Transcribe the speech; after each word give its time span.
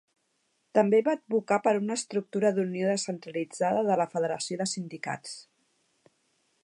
També 0.77 1.01
va 1.07 1.13
advocar 1.17 1.59
per 1.67 1.73
una 1.81 1.97
estructura 2.01 2.51
d'unió 2.55 2.89
descentralitzada 2.93 3.85
de 3.91 3.99
la 4.03 4.09
federació 4.15 4.59
de 4.63 4.71
sindicats. 4.75 5.37